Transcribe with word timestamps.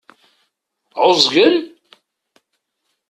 Ɛuẓgen? 1.03 1.55